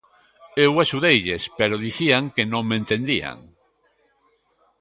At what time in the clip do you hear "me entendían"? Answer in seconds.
2.69-3.37